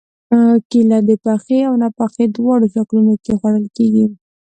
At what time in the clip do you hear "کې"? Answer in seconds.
3.23-3.31